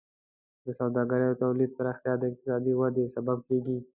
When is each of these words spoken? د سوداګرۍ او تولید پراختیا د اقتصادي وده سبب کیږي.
د 0.65 0.67
سوداګرۍ 0.79 1.25
او 1.29 1.39
تولید 1.43 1.71
پراختیا 1.77 2.13
د 2.17 2.23
اقتصادي 2.31 2.73
وده 2.79 3.03
سبب 3.15 3.37
کیږي. 3.47 3.77